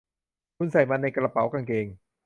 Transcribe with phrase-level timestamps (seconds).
[0.57, 1.87] คุณใส่มันในกระเป๋ากางเกง